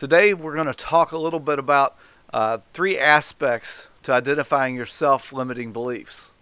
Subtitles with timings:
[0.00, 1.94] Today, we're going to talk a little bit about
[2.32, 6.32] uh, three aspects to identifying your self limiting beliefs.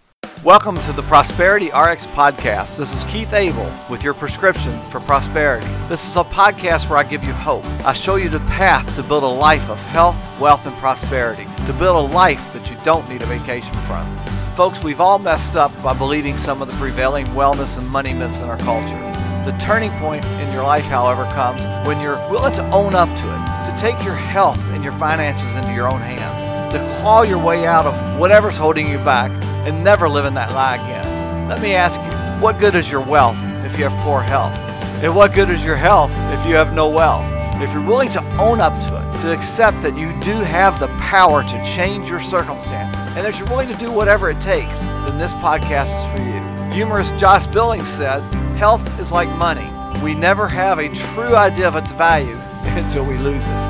[0.44, 2.78] Welcome to the Prosperity RX podcast.
[2.78, 5.66] This is Keith Abel with your prescription for prosperity.
[5.88, 7.64] This is a podcast where I give you hope.
[7.84, 11.72] I show you the path to build a life of health, wealth, and prosperity, to
[11.72, 14.24] build a life that you don't need a vacation from.
[14.54, 18.38] Folks, we've all messed up by believing some of the prevailing wellness and money myths
[18.38, 19.08] in our culture.
[19.44, 23.34] The turning point in your life, however, comes when you're willing to own up to
[23.34, 23.47] it
[23.78, 27.86] take your health and your finances into your own hands, to claw your way out
[27.86, 29.30] of whatever's holding you back
[29.66, 31.48] and never live in that lie again.
[31.48, 34.54] Let me ask you, what good is your wealth if you have poor health?
[35.02, 37.24] And what good is your health if you have no wealth?
[37.62, 40.88] If you're willing to own up to it, to accept that you do have the
[40.98, 45.18] power to change your circumstances, and that you're willing to do whatever it takes, then
[45.18, 46.72] this podcast is for you.
[46.74, 48.20] Humorist Josh Billings said,
[48.56, 49.70] Health is like money.
[50.02, 53.67] We never have a true idea of its value until we lose it.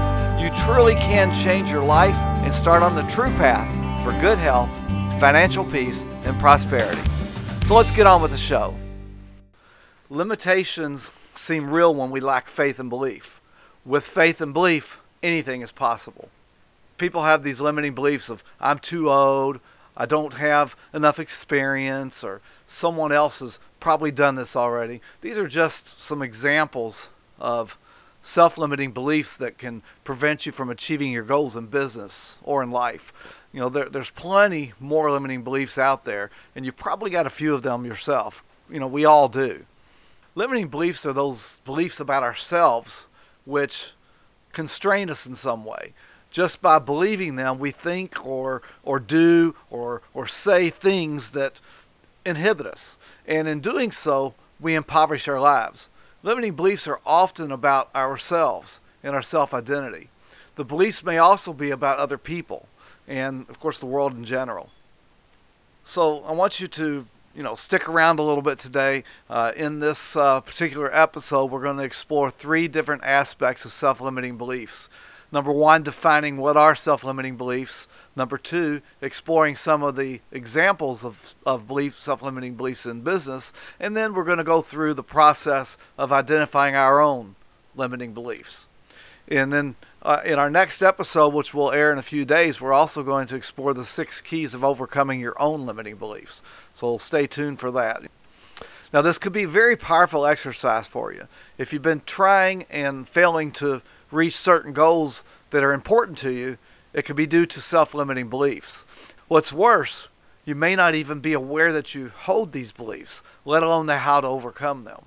[0.65, 3.69] Truly can change your life and start on the true path
[4.05, 4.71] for good health,
[5.19, 7.01] financial peace, and prosperity.
[7.67, 8.75] So let's get on with the show.
[10.11, 13.41] Limitations seem real when we lack faith and belief.
[13.85, 16.29] With faith and belief, anything is possible.
[16.99, 19.61] People have these limiting beliefs of, I'm too old,
[19.97, 25.01] I don't have enough experience, or someone else has probably done this already.
[25.21, 27.79] These are just some examples of
[28.29, 32.71] self limiting beliefs that can prevent you from achieving your goals in business or in
[32.71, 33.11] life.
[33.53, 37.31] You know, there, there's plenty more limiting beliefs out there, and you probably got a
[37.31, 38.45] few of them yourself.
[38.69, 39.65] You know, we all do.
[40.35, 43.07] Limiting beliefs are those beliefs about ourselves
[43.47, 43.93] which
[44.53, 45.95] constrain us in some way.
[46.31, 51.63] Just by believing them, we think or or do or or say things that
[52.27, 52.99] inhibit us.
[53.27, 55.89] And in doing so, we impoverish our lives.
[56.29, 60.11] Limiting beliefs are often about ourselves and our self identity.
[60.57, 62.69] The beliefs may also be about other people
[63.07, 64.69] and, of course, the world in general.
[65.85, 69.05] So I want you to, you know, stick around a little bit today.
[69.31, 73.99] Uh, in this uh, particular episode, we're going to explore three different aspects of self
[73.99, 74.91] limiting beliefs.
[75.31, 77.87] Number one, defining what are self limiting beliefs.
[78.17, 83.53] Number two, exploring some of the examples of, of belief, self limiting beliefs in business.
[83.79, 87.37] And then we're going to go through the process of identifying our own
[87.77, 88.67] limiting beliefs.
[89.31, 92.73] And then uh, in our next episode, which will air in a few days, we're
[92.73, 96.43] also going to explore the six keys of overcoming your own limiting beliefs.
[96.73, 98.03] So stay tuned for that.
[98.91, 101.29] Now, this could be a very powerful exercise for you.
[101.59, 106.59] If you've been trying and failing to reach certain goals that are important to you,
[106.93, 108.87] it could be due to self limiting beliefs.
[109.29, 110.09] What's worse,
[110.45, 114.27] you may not even be aware that you hold these beliefs, let alone how to
[114.27, 115.05] overcome them.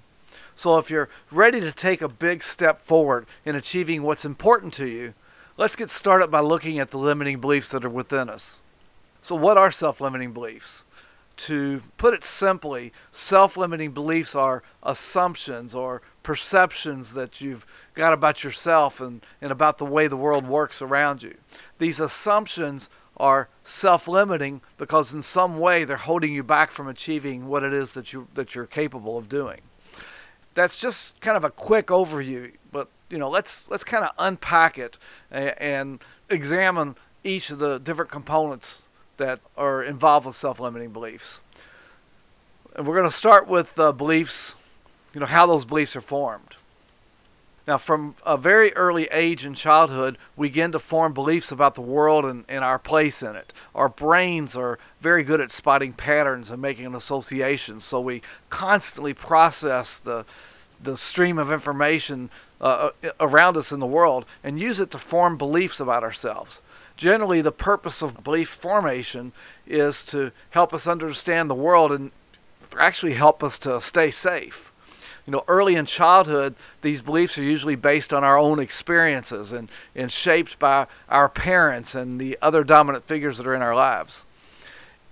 [0.56, 4.88] So, if you're ready to take a big step forward in achieving what's important to
[4.88, 5.16] you,
[5.58, 8.60] let's get started by looking at the limiting beliefs that are within us.
[9.24, 10.84] So, what are self limiting beliefs?
[11.38, 17.66] To put it simply, self limiting beliefs are assumptions or perceptions that you've
[17.96, 21.36] got about yourself and, and about the way the world works around you.
[21.80, 27.64] These assumptions are self-limiting because in some way they're holding you back from achieving what
[27.64, 29.62] it is that you that you're capable of doing.
[30.54, 34.78] That's just kind of a quick overview, but you know, let's let's kind of unpack
[34.78, 34.98] it
[35.30, 36.96] and, examine
[37.26, 38.88] each of the different components
[39.18, 41.42] that are involved with self-limiting beliefs.
[42.74, 44.56] And we're going to start with uh, beliefs
[45.14, 46.56] you know, how those beliefs are formed.
[47.68, 51.82] Now, from a very early age in childhood, we begin to form beliefs about the
[51.82, 53.54] world and, and our place in it.
[53.76, 60.00] Our brains are very good at spotting patterns and making associations, so we constantly process
[60.00, 60.26] the,
[60.82, 62.30] the stream of information
[62.60, 66.62] uh, uh around us in the world and use it to form beliefs about ourselves.
[66.98, 69.32] Generally, the purpose of belief formation
[69.68, 72.12] is to help us understand the world and
[72.78, 74.71] actually help us to stay safe
[75.26, 79.70] you know, early in childhood, these beliefs are usually based on our own experiences and,
[79.96, 84.26] and shaped by our parents and the other dominant figures that are in our lives.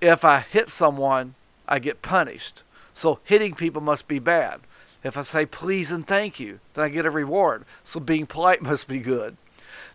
[0.01, 1.35] If I hit someone,
[1.67, 2.63] I get punished.
[2.93, 4.61] So hitting people must be bad.
[5.03, 7.65] If I say please and thank you, then I get a reward.
[7.83, 9.37] So being polite must be good.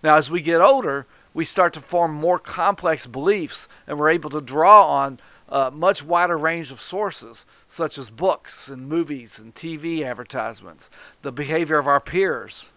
[0.02, 4.30] Now, as we get older, we start to form more complex beliefs and we're able
[4.30, 5.18] to draw on
[5.48, 10.90] a much wider range of sources, such as books and movies and TV advertisements,
[11.22, 12.70] the behavior of our peers.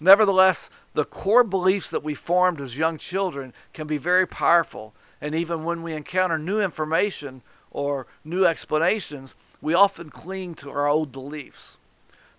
[0.00, 5.34] Nevertheless, the core beliefs that we formed as young children can be very powerful, and
[5.34, 11.12] even when we encounter new information or new explanations, we often cling to our old
[11.12, 11.78] beliefs.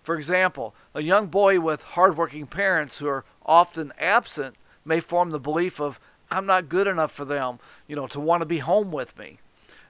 [0.02, 5.40] For example, a young boy with hardworking parents who are often absent may form the
[5.40, 6.00] belief of,
[6.30, 9.38] I'm not good enough for them, you know, to want to be home with me.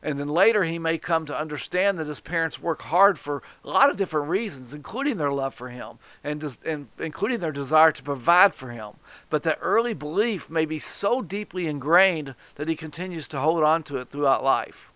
[0.03, 3.69] And then later he may come to understand that his parents work hard for a
[3.69, 7.93] lot of different reasons, including their love for him and, des- and including their desire
[7.93, 8.93] to provide for him.
[9.29, 13.83] But that early belief may be so deeply ingrained that he continues to hold on
[13.85, 14.93] to it throughout life.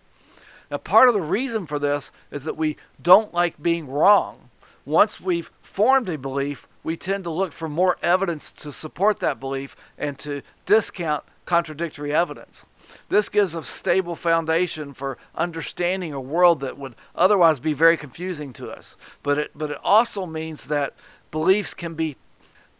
[0.71, 4.49] Now, part of the reason for this is that we don't like being wrong.
[4.85, 9.39] Once we've formed a belief, we tend to look for more evidence to support that
[9.39, 12.65] belief and to discount contradictory evidence.
[13.09, 18.53] This gives a stable foundation for understanding a world that would otherwise be very confusing
[18.53, 18.97] to us.
[19.21, 20.93] But it, but it also means that
[21.31, 22.17] beliefs can be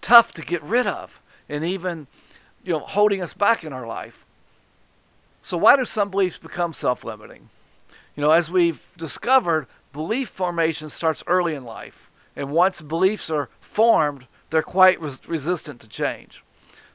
[0.02, 2.08] tough to get rid of and even
[2.64, 4.26] you know holding us back in our life.
[5.42, 7.50] So why do some beliefs become self-limiting?
[8.16, 13.50] You know, as we've discovered, belief formation starts early in life, and once beliefs are
[13.60, 16.44] formed, they're quite res- resistant to change.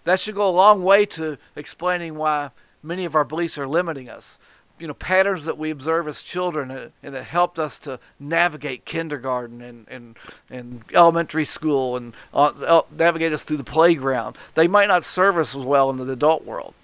[0.05, 2.51] That should go a long way to explaining why
[2.83, 4.39] many of our beliefs are limiting us.
[4.79, 8.85] You know, patterns that we observe as children and, and that helped us to navigate
[8.85, 10.17] kindergarten and, and,
[10.51, 14.37] and elementary school and uh, navigate us through the playground.
[14.55, 16.75] They might not serve us as well in the adult world.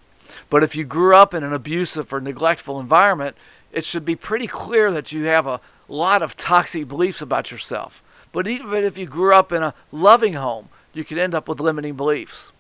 [0.51, 3.37] But if you grew up in an abusive or neglectful environment,
[3.73, 8.03] it should be pretty clear that you have a lot of toxic beliefs about yourself.
[8.33, 11.61] But even if you grew up in a loving home, you could end up with
[11.61, 12.53] limiting beliefs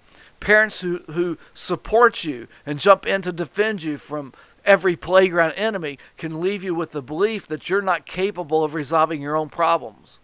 [0.45, 4.35] parents who, who support you and jump in to defend you from
[4.67, 9.23] every playground enemy can leave you with the belief that you're not capable of resolving
[9.23, 10.21] your own problems.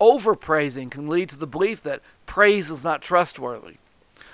[0.00, 3.78] Overpraising can lead to the belief that praise is not trustworthy.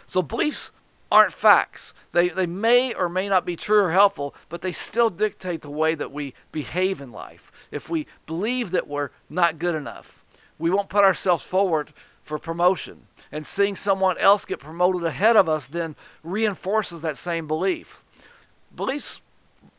[0.04, 0.70] So beliefs
[1.10, 1.94] aren't facts.
[2.12, 5.70] They, they may or may not be true or helpful, but they still dictate the
[5.70, 7.50] way that we behave in life.
[7.70, 10.22] If we believe that we're not good enough,
[10.58, 15.48] we won't put ourselves forward for promotion and seeing someone else get promoted ahead of
[15.48, 18.02] us then reinforces that same belief.
[18.76, 19.22] Beliefs,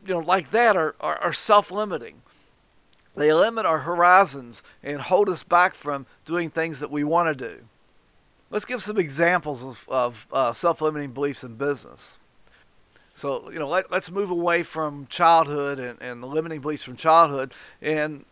[0.05, 2.21] you know, like that are, are, are self-limiting.
[3.15, 7.49] They limit our horizons and hold us back from doing things that we want to
[7.49, 7.61] do.
[8.49, 12.17] Let's give some examples of, of uh, self-limiting beliefs in business.
[13.13, 16.95] So, you know, let, us move away from childhood and, and the limiting beliefs from
[16.95, 18.25] childhood and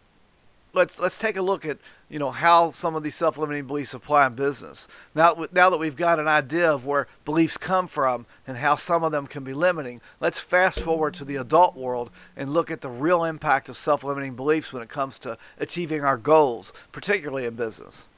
[0.73, 1.77] let's let's take a look at
[2.11, 4.89] you know how some of these self-limiting beliefs apply in business.
[5.15, 9.05] Now, now that we've got an idea of where beliefs come from and how some
[9.05, 12.81] of them can be limiting, let's fast forward to the adult world and look at
[12.81, 17.55] the real impact of self-limiting beliefs when it comes to achieving our goals, particularly in
[17.55, 18.09] business.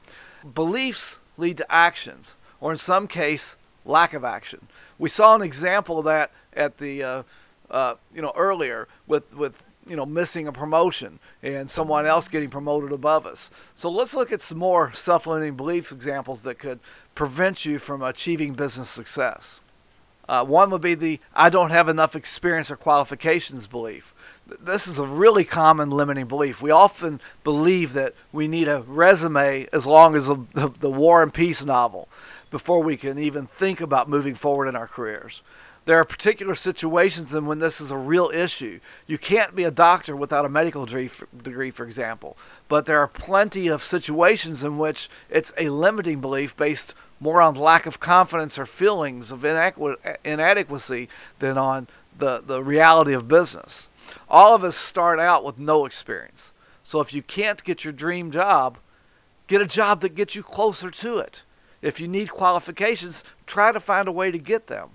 [0.54, 4.66] Beliefs lead to actions, or in some case, lack of action.
[4.98, 7.22] We saw an example of that at the uh,
[7.70, 12.50] uh, you know earlier with with you know missing a promotion and someone else getting
[12.50, 13.50] promoted above us.
[13.74, 16.80] So let's look at some more self-limiting belief examples that could
[17.14, 19.60] prevent you from achieving business success.
[20.28, 24.14] Uh, one would be the I don't have enough experience or qualifications belief.
[24.46, 26.60] This is a really common limiting belief.
[26.62, 31.32] We often believe that we need a resume as long as the, the War and
[31.32, 32.08] Peace novel
[32.50, 35.42] before we can even think about moving forward in our careers.
[35.86, 38.80] There are particular situations in when this is a real issue.
[39.06, 42.38] You can't be a doctor without a medical degree, for example.
[42.68, 47.54] But there are plenty of situations in which it's a limiting belief based more on
[47.54, 53.90] lack of confidence or feelings of inadequacy than on the, the reality of business.
[54.28, 56.54] All of us start out with no experience.
[56.82, 58.78] So if you can't get your dream job,
[59.48, 61.42] get a job that gets you closer to it.
[61.82, 64.88] If you need qualifications, try to find a way to get them.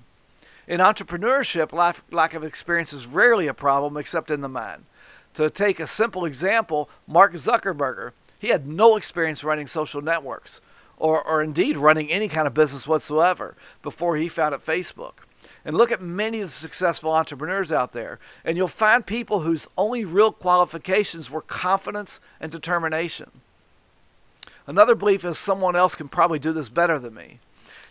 [0.69, 1.73] In entrepreneurship,
[2.11, 4.85] lack, of experience is rarely a problem except in the mind.
[5.33, 10.61] To take a simple example, Mark Zuckerberg, he had no experience running social networks
[10.99, 15.23] or, or indeed running any kind of business whatsoever before he founded Facebook.
[15.65, 19.67] And look at many of the successful entrepreneurs out there, and you'll find people whose
[19.75, 23.31] only real qualifications were confidence and determination.
[24.67, 27.39] Another belief is someone else can probably do this better than me.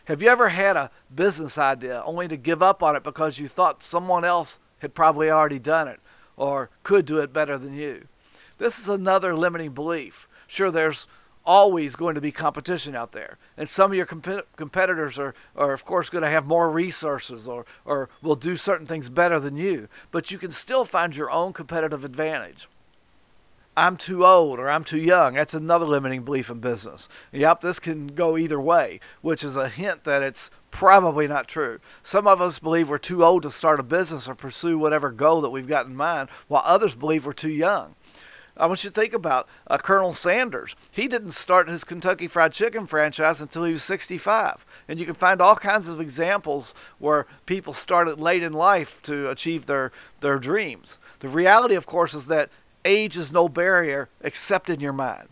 [0.09, 3.47] Have you ever had a business idea only to give up on it because you
[3.47, 6.01] thought someone else had probably already done it
[6.35, 8.09] or could do it better than you?
[8.57, 10.27] This is another limiting belief.
[10.47, 11.07] Sure, there's
[11.45, 13.37] always going to be competition out there.
[13.59, 17.47] And some of your comp- competitors are, are, of course, going to have more resources
[17.47, 19.91] or, or will do certain things better than you.
[20.11, 22.67] But you can still find your own competitive advantage.
[23.79, 25.35] I'm too old or I'm too young.
[25.35, 27.09] That's another limiting belief in business.
[27.31, 31.79] Yep, this can go either way, which is a hint that it's probably not true.
[32.03, 35.41] Some of us believe we're too old to start a business or pursue whatever goal
[35.43, 37.95] that we've got in mind, while others believe we're too young.
[38.57, 40.75] I want you to think about uh, Colonel Sanders.
[40.91, 44.67] He didn't start his Kentucky Fried Chicken franchise until he was 65.
[44.89, 49.31] And you can find all kinds of examples where people started late in life to
[49.31, 50.99] achieve their, their dreams.
[51.21, 52.51] The reality, of course, is that
[52.85, 55.29] age is no barrier except in your mind.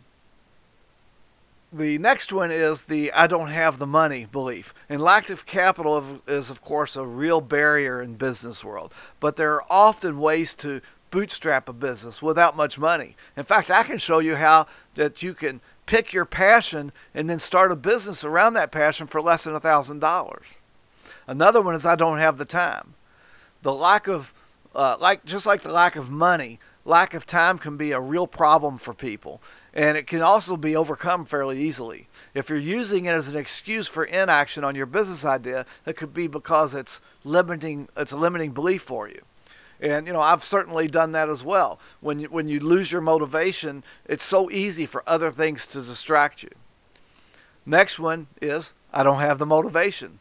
[1.73, 4.73] The next one is the I don't have the money belief.
[4.89, 8.95] And lack of capital is, of course, a real barrier in business world.
[9.21, 13.17] But there are often ways to bootstrap a business without much money.
[13.37, 17.39] In fact, I can show you how that you can pick your passion and then
[17.39, 20.57] start a business around that passion for less than a thousand dollars.
[21.27, 22.95] Another one is I don't have the time.
[23.63, 24.33] The lack of,
[24.75, 28.27] uh, like just like the lack of money, lack of time can be a real
[28.27, 29.43] problem for people,
[29.75, 32.09] and it can also be overcome fairly easily.
[32.33, 36.15] If you're using it as an excuse for inaction on your business idea, it could
[36.15, 39.21] be because it's limiting, it's a limiting belief for you.
[39.81, 41.81] And you know, I've certainly done that as well.
[42.01, 46.43] When you, when you lose your motivation, it's so easy for other things to distract
[46.43, 46.51] you.
[47.67, 50.21] Next one is I don't have the motivation.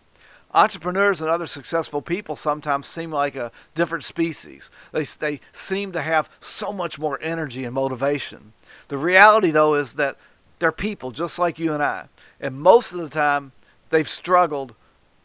[0.56, 4.72] Entrepreneurs and other successful people sometimes seem like a different species.
[4.94, 8.54] They, they seem to have so much more energy and motivation.
[8.88, 10.16] The reality, though, is that
[10.60, 12.08] they're people just like you and I.
[12.40, 13.52] And most of the time,
[13.90, 14.74] they've struggled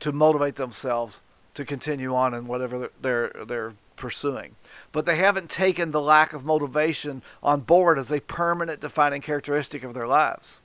[0.00, 1.22] to motivate themselves
[1.54, 4.56] to continue on in whatever they're, they're, they're pursuing.
[4.90, 9.84] But they haven't taken the lack of motivation on board as a permanent defining characteristic
[9.84, 10.58] of their lives.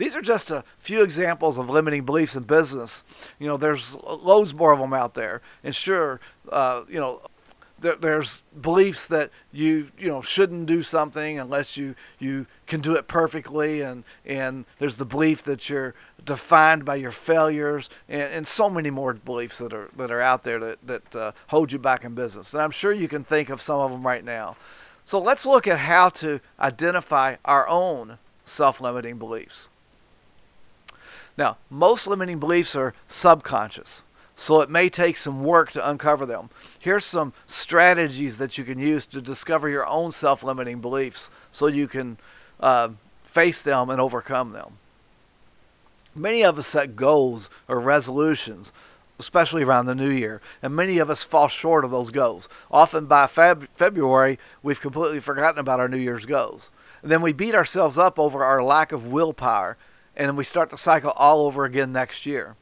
[0.00, 3.04] These are just a few examples of limiting beliefs in business.
[3.38, 5.42] You know, there's loads more of them out there.
[5.62, 7.20] And sure, uh, you know,
[7.80, 13.08] there's beliefs that you you know shouldn't do something unless you you can do it
[13.08, 18.68] perfectly and and there's the belief that you're defined by your failures and, and so
[18.68, 22.04] many more beliefs that are that are out there that that uh, hold you back
[22.04, 24.56] in business and I'm sure you can think of some of them right now
[25.06, 29.70] so let's look at how to identify our own self-limiting beliefs
[31.40, 34.02] now most limiting beliefs are subconscious
[34.40, 36.48] so it may take some work to uncover them.
[36.78, 41.66] Here's some strategies that you can use to discover your own self limiting beliefs so
[41.66, 42.16] you can
[42.58, 42.88] uh,
[43.22, 44.78] face them and overcome them.
[46.14, 48.72] Many of us set goals or resolutions,
[49.18, 52.48] especially around the new year, and many of us fall short of those goals.
[52.70, 56.70] Often by Feb- February, we've completely forgotten about our New Year's goals.
[57.02, 59.76] And then we beat ourselves up over our lack of willpower,
[60.16, 62.56] and then we start the cycle all over again next year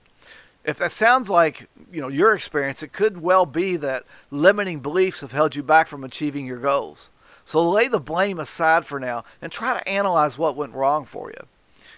[0.68, 5.22] if that sounds like you know your experience, it could well be that limiting beliefs
[5.22, 7.08] have held you back from achieving your goals.
[7.46, 11.30] So lay the blame aside for now and try to analyze what went wrong for
[11.30, 11.46] you.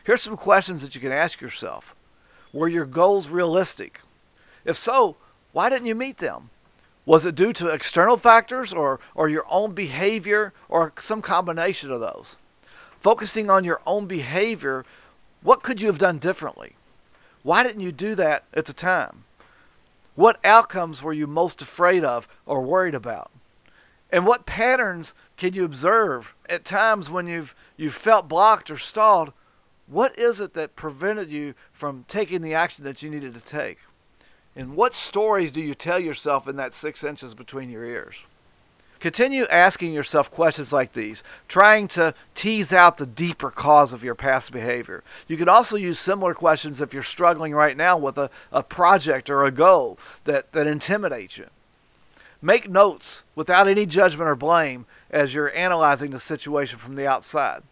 [0.04, 1.97] Here's some questions that you can ask yourself.
[2.52, 4.02] Were your goals realistic?
[4.64, 5.16] If so,
[5.50, 6.50] why didn't you meet them?
[7.04, 11.99] Was it due to external factors or, or your own behavior or some combination of
[11.99, 12.37] those?
[13.00, 14.85] Focusing on your own behavior,
[15.43, 16.75] what could you have done differently?
[17.43, 19.25] Why didn't you do that at the time?
[20.15, 23.31] What outcomes were you most afraid of or worried about?
[24.13, 29.33] And what patterns can you observe at times when you've you've felt blocked or stalled?
[29.87, 33.79] What is it that prevented you from taking the action that you needed to take?
[34.55, 38.25] And what stories do you tell yourself in that six inches between your ears?
[39.00, 44.14] Continue asking yourself questions like these, trying to tease out the deeper cause of your
[44.14, 45.02] past behavior.
[45.26, 49.30] You can also use similar questions if you're struggling right now with a, a project
[49.30, 51.47] or a goal that, that intimidates you.
[52.42, 57.62] Make notes without any judgment or blame as you're analyzing the situation from the outside.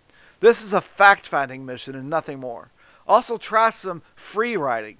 [0.40, 2.70] This is a fact finding mission and nothing more.
[3.06, 4.96] Also, try some free writing.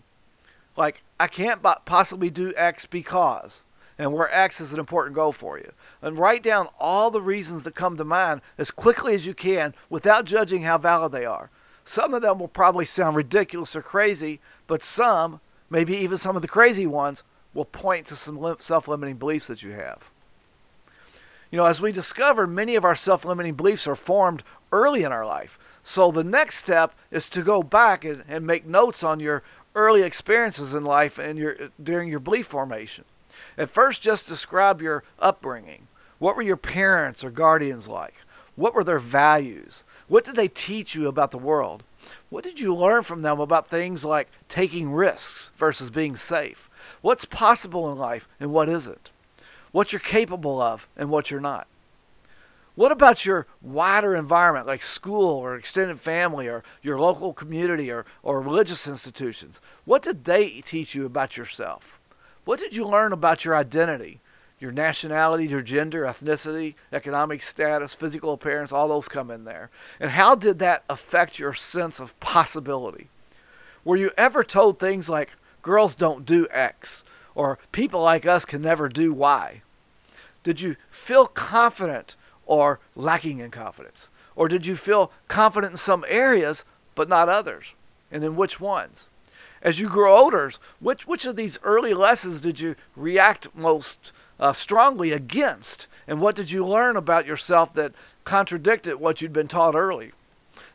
[0.77, 3.63] Like, I can't possibly do X because
[3.99, 5.73] and where X is an important goal for you.
[6.01, 9.75] And write down all the reasons that come to mind as quickly as you can
[9.91, 11.51] without judging how valid they are.
[11.85, 15.41] Some of them will probably sound ridiculous or crazy, but some,
[15.71, 17.23] maybe even some of the crazy ones,
[17.55, 20.11] will point to some self limiting beliefs that you have.
[21.51, 25.13] You know, as we discovered, many of our self limiting beliefs are formed early in
[25.13, 25.59] our life.
[25.83, 29.43] So the next step is to go back and, and make notes on your
[29.75, 33.05] early experiences in life and your during your belief formation.
[33.57, 35.89] At first, just describe your upbringing.
[36.19, 38.15] What were your parents or guardians like?
[38.57, 39.85] What were their values?
[40.09, 41.85] What did they teach you about the world?
[42.31, 46.69] What did you learn from them about things like taking risks versus being safe?
[47.01, 49.13] What's possible in life and what isn't?
[49.71, 51.69] What you're capable of and what you're not?
[52.75, 58.07] What about your wider environment, like school or extended family or your local community or,
[58.23, 59.61] or religious institutions?
[59.85, 61.98] What did they teach you about yourself?
[62.49, 64.21] What did you learn about your identity,
[64.59, 69.69] your nationality, your gender, ethnicity, economic status, physical appearance, all those come in there.
[70.01, 73.09] And how did that affect your sense of possibility?
[73.85, 78.63] Were you ever told things like, girls don't do X, or people like us can
[78.63, 79.61] never do Y?
[80.43, 84.09] Did you feel confident or lacking in confidence?
[84.35, 86.65] Or did you feel confident in some areas
[86.95, 87.75] but not others?
[88.11, 89.11] And in which ones?
[89.63, 90.51] As you grow older,
[90.81, 95.89] which, which of these early lessons did you react most uh, strongly against?
[96.07, 97.93] And what did you learn about yourself that
[98.25, 100.13] contradicted what you'd been taught early?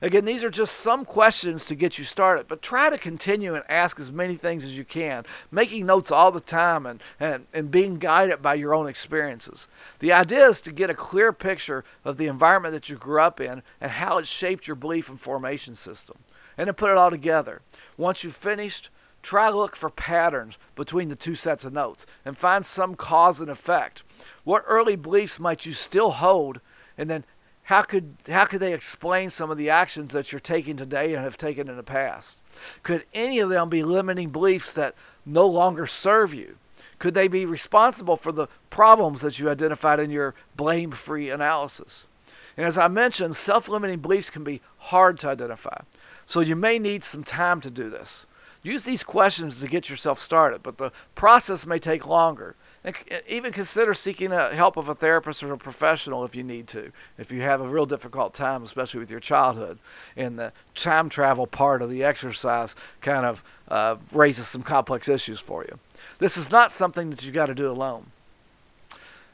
[0.02, 3.64] Again, these are just some questions to get you started, but try to continue and
[3.70, 7.72] ask as many things as you can, making notes all the time and, and, and
[7.72, 9.70] being guided by your own experiences.
[10.00, 13.40] The idea is to get a clear picture of the environment that you grew up
[13.40, 16.18] in and how it shaped your belief and formation system,
[16.58, 17.62] and then put it all together.
[17.98, 18.90] Once you've finished,
[19.22, 23.40] try to look for patterns between the two sets of notes and find some cause
[23.40, 24.04] and effect.
[24.44, 26.60] What early beliefs might you still hold?
[26.98, 27.24] And then
[27.64, 31.24] how could how could they explain some of the actions that you're taking today and
[31.24, 32.42] have taken in the past?
[32.84, 34.96] Could any of them be limiting beliefs that
[35.26, 36.58] no longer serve you?
[37.00, 42.08] Could they be responsible for the problems that you identified in your blame-free analysis?
[42.56, 45.82] And as I mentioned, self-limiting beliefs can be hard to identify.
[46.26, 48.26] So you may need some time to do this.
[48.64, 52.56] Use these questions to get yourself started, but the process may take longer.
[52.86, 52.96] And
[53.28, 56.92] even consider seeking the help of a therapist or a professional if you need to,
[57.18, 59.80] if you have a real difficult time, especially with your childhood.
[60.16, 65.42] And the time travel part of the exercise kind of uh, raises some complex issues
[65.42, 65.78] for you.
[66.20, 68.13] This is not something that you got to do alone.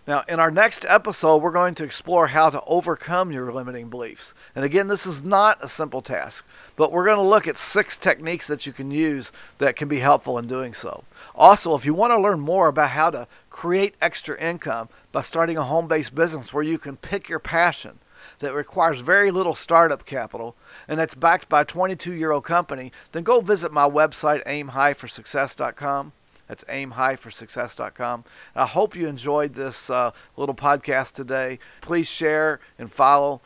[0.09, 4.33] Now, in our next episode, we're going to explore how to overcome your limiting beliefs.
[4.55, 7.95] And again, this is not a simple task, but we're going to look at six
[7.95, 11.03] techniques that you can use that can be helpful in doing so.
[11.35, 15.57] Also, if you want to learn more about how to create extra income by starting
[15.57, 17.99] a home based business where you can pick your passion,
[18.39, 20.55] that requires very little startup capital
[20.87, 26.13] and that's backed by a 22 year old company, then go visit my website, aimhighforsuccess.com.
[26.49, 28.25] That's aimhighforsuccess.com.
[28.55, 31.59] I hope you enjoyed this uh, little podcast today.
[31.79, 33.39] Please share and follow.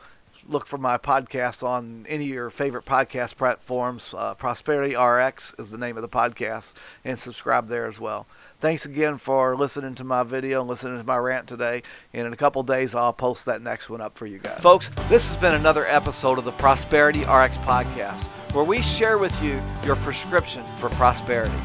[0.47, 4.13] Look for my podcast on any of your favorite podcast platforms.
[4.17, 6.73] Uh, Prosperity RX is the name of the podcast,
[7.05, 8.25] and subscribe there as well.
[8.59, 11.81] Thanks again for listening to my video and listening to my rant today.
[12.13, 14.59] And in a couple days, I'll post that next one up for you guys.
[14.59, 19.41] Folks, this has been another episode of the Prosperity RX podcast, where we share with
[19.41, 21.55] you your prescription for prosperity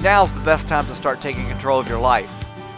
[0.00, 2.30] now's the best time to start taking control of your life.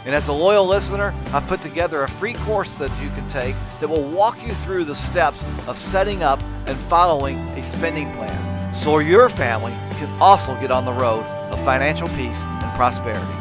[0.04, 3.56] And as a loyal listener, I've put together a free course that you can take
[3.80, 8.72] that will walk you through the steps of setting up and following a spending plan
[8.72, 13.32] so your family can also get on the road of financial peace and prosperity.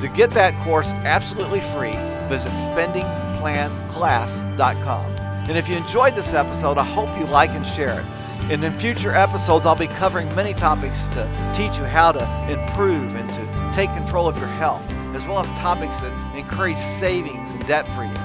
[0.00, 1.94] To get that course absolutely free,
[2.28, 5.06] visit spendingplanclass.com.
[5.48, 8.06] And if you enjoyed this episode, I hope you like and share it.
[8.50, 13.14] And in future episodes, I'll be covering many topics to teach you how to improve
[13.14, 17.66] and to take control of your health, as well as topics that encourage savings and
[17.66, 18.16] debt freedom.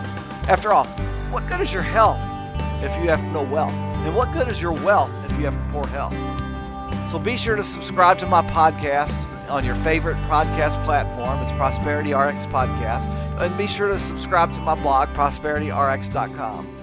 [0.49, 0.85] After all,
[1.31, 2.19] what good is your health
[2.83, 3.71] if you have no wealth?
[3.71, 6.13] And what good is your wealth if you have poor health?
[7.09, 9.17] So be sure to subscribe to my podcast
[9.49, 11.39] on your favorite podcast platform.
[11.43, 13.07] It's Prosperity RX Podcast.
[13.39, 16.78] And be sure to subscribe to my blog, prosperityrx.com.